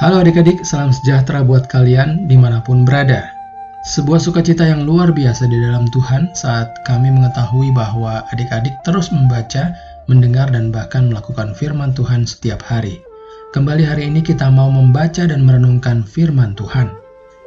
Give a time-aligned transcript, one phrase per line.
[0.00, 3.36] Halo adik-adik, salam sejahtera buat kalian di mana pun berada.
[3.84, 9.76] Sebuah sukacita yang luar biasa di dalam Tuhan saat kami mengetahui bahwa adik-adik terus membaca,
[10.08, 13.04] mendengar, dan bahkan melakukan firman Tuhan setiap hari.
[13.52, 16.88] Kembali hari ini kita mau membaca dan merenungkan firman Tuhan.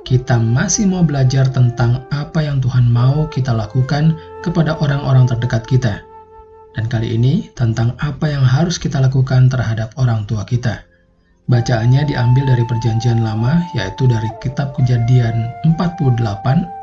[0.06, 4.14] Kita masih mau belajar tentang apa yang Tuhan mau kita lakukan
[4.46, 6.06] kepada orang-orang terdekat kita.
[6.78, 10.93] Dan kali ini tentang apa yang harus kita lakukan terhadap orang tua kita.
[11.52, 16.16] Bacaannya diambil dari perjanjian lama, yaitu dari kitab kejadian 48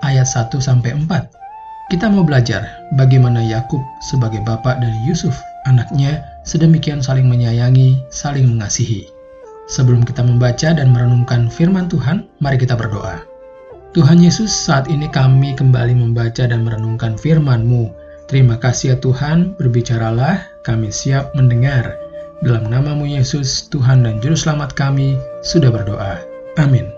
[0.05, 1.33] ayat 1 sampai 4.
[1.89, 5.35] Kita mau belajar bagaimana Yakub sebagai bapak dari Yusuf,
[5.65, 9.09] anaknya, sedemikian saling menyayangi, saling mengasihi.
[9.71, 13.23] Sebelum kita membaca dan merenungkan firman Tuhan, mari kita berdoa.
[13.91, 17.91] Tuhan Yesus, saat ini kami kembali membaca dan merenungkan firman-Mu.
[18.31, 22.00] Terima kasih ya Tuhan, berbicaralah, kami siap mendengar.
[22.41, 26.25] Dalam namamu Yesus, Tuhan dan Juru Selamat kami, sudah berdoa.
[26.57, 26.89] Amin.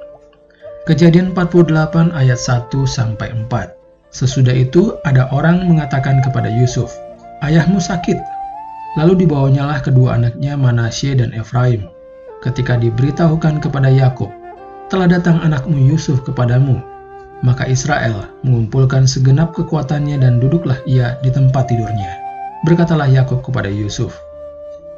[0.86, 3.74] Kejadian 48 ayat 1 sampai 4.
[4.14, 6.94] Sesudah itu ada orang mengatakan kepada Yusuf,
[7.42, 8.22] "Ayahmu sakit."
[8.94, 11.90] Lalu dibawanyalah kedua anaknya Manasye dan Efraim.
[12.38, 14.30] Ketika diberitahukan kepada Yakub,
[14.94, 16.78] "Telah datang anakmu Yusuf kepadamu."
[17.42, 22.14] Maka Israel mengumpulkan segenap kekuatannya dan duduklah ia di tempat tidurnya.
[22.62, 24.14] Berkatalah Yakub kepada Yusuf,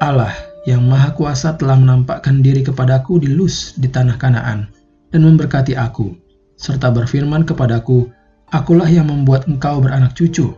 [0.02, 4.66] Allah yang Maha Kuasa telah menampakkan diri kepadaku di Lus di tanah Kanaan
[5.14, 6.16] dan memberkati aku,
[6.58, 8.10] serta berfirman kepadaku,
[8.50, 10.54] Akulah yang membuat engkau beranak cucu,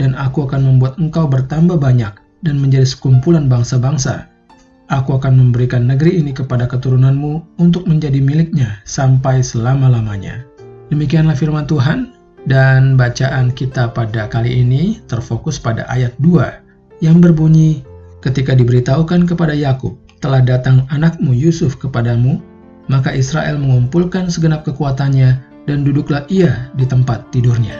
[0.00, 2.12] dan aku akan membuat engkau bertambah banyak
[2.44, 4.28] dan menjadi sekumpulan bangsa-bangsa.
[4.90, 10.42] Aku akan memberikan negeri ini kepada keturunanmu untuk menjadi miliknya sampai selama-lamanya.
[10.90, 12.16] Demikianlah firman Tuhan,
[12.48, 17.84] dan bacaan kita pada kali ini terfokus pada ayat 2 yang berbunyi,
[18.20, 22.36] Ketika diberitahukan kepada Yakub, telah datang anakmu Yusuf kepadamu,
[22.92, 27.72] maka Israel mengumpulkan segenap kekuatannya dan duduklah ia di tempat tidurnya.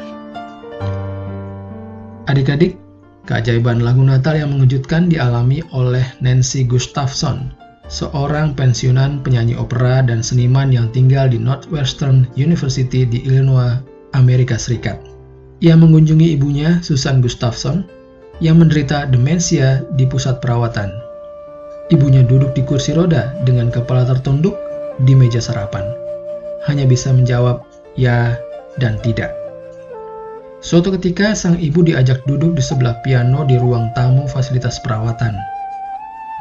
[2.25, 2.81] Adik-adik,
[3.29, 7.53] keajaiban lagu Natal yang mengejutkan dialami oleh Nancy Gustafson,
[7.93, 13.77] seorang pensiunan penyanyi opera dan seniman yang tinggal di Northwestern University di Illinois,
[14.17, 15.05] Amerika Serikat.
[15.61, 17.85] Ia mengunjungi ibunya, Susan Gustafson,
[18.41, 20.89] yang menderita demensia di pusat perawatan.
[21.93, 24.57] Ibunya duduk di kursi roda dengan kepala tertunduk
[25.05, 25.85] di meja sarapan.
[26.65, 27.61] Hanya bisa menjawab
[28.01, 28.37] ya
[28.81, 29.37] dan tidak.
[30.61, 35.37] Suatu ketika sang ibu diajak duduk di sebelah piano di ruang tamu fasilitas perawatan.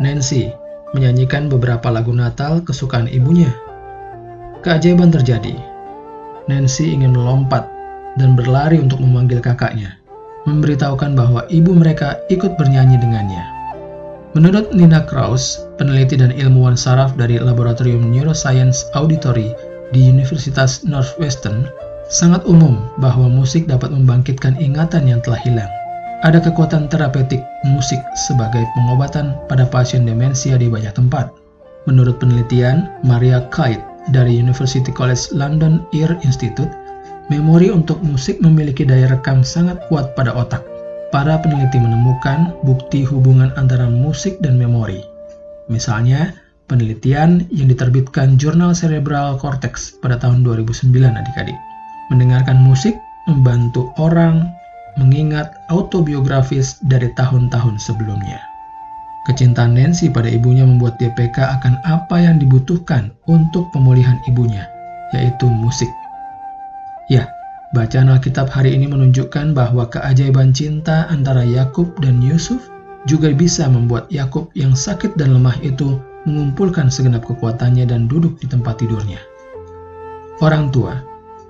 [0.03, 0.51] Nancy
[0.95, 3.51] menyanyikan beberapa lagu Natal kesukaan ibunya.
[4.63, 5.55] Keajaiban terjadi.
[6.51, 7.67] Nancy ingin melompat
[8.19, 9.98] dan berlari untuk memanggil kakaknya
[10.49, 13.45] memberitahukan bahwa ibu mereka ikut bernyanyi dengannya.
[14.37, 19.53] Menurut Nina Kraus, peneliti dan ilmuwan saraf dari Laboratorium Neuroscience Auditory
[19.89, 21.65] di Universitas Northwestern,
[22.09, 25.71] sangat umum bahwa musik dapat membangkitkan ingatan yang telah hilang.
[26.21, 31.31] Ada kekuatan terapeutik musik sebagai pengobatan pada pasien demensia di banyak tempat.
[31.87, 33.81] Menurut penelitian Maria Kite
[34.11, 36.69] dari University College London Ear Institute,
[37.29, 40.65] Memori untuk musik memiliki daya rekam sangat kuat pada otak.
[41.13, 45.05] Para peneliti menemukan bukti hubungan antara musik dan memori.
[45.69, 46.33] Misalnya,
[46.65, 51.57] penelitian yang diterbitkan Jurnal Cerebral Cortex pada tahun 2009 adik-adik.
[52.09, 52.97] Mendengarkan musik
[53.29, 54.49] membantu orang
[54.97, 58.41] mengingat autobiografis dari tahun-tahun sebelumnya.
[59.29, 64.65] Kecintaan Nancy pada ibunya membuat peka akan apa yang dibutuhkan untuk pemulihan ibunya,
[65.13, 65.89] yaitu musik.
[67.09, 67.33] Ya,
[67.73, 72.69] bacaan Alkitab hari ini menunjukkan bahwa keajaiban cinta antara Yakub dan Yusuf
[73.09, 75.97] juga bisa membuat Yakub yang sakit dan lemah itu
[76.29, 79.17] mengumpulkan segenap kekuatannya dan duduk di tempat tidurnya.
[80.37, 81.01] Orang tua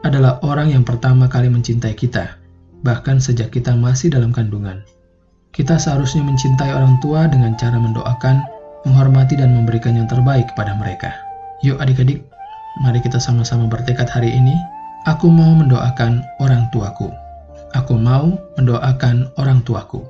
[0.07, 2.39] adalah orang yang pertama kali mencintai kita,
[2.87, 4.79] bahkan sejak kita masih dalam kandungan.
[5.51, 8.39] Kita seharusnya mencintai orang tua dengan cara mendoakan,
[8.87, 11.11] menghormati, dan memberikan yang terbaik kepada mereka.
[11.67, 12.23] Yuk adik-adik,
[12.79, 14.55] mari kita sama-sama bertekad hari ini
[15.07, 17.07] Aku mau mendoakan orang tuaku.
[17.71, 20.03] Aku mau mendoakan orang tuaku.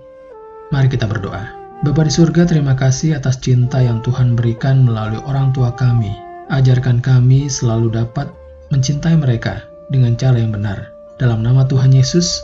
[0.74, 1.54] Mari kita berdoa.
[1.86, 6.10] Bapa di surga, terima kasih atas cinta yang Tuhan berikan melalui orang tua kami.
[6.50, 8.34] Ajarkan kami selalu dapat
[8.74, 9.62] mencintai mereka
[9.94, 10.90] dengan cara yang benar.
[11.22, 12.42] Dalam nama Tuhan Yesus,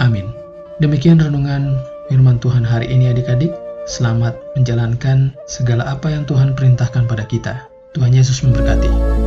[0.00, 0.32] amin.
[0.80, 1.76] Demikian renungan
[2.08, 3.52] firman Tuhan hari ini adik-adik.
[3.84, 7.68] Selamat menjalankan segala apa yang Tuhan perintahkan pada kita.
[7.92, 9.25] Tuhan Yesus memberkati.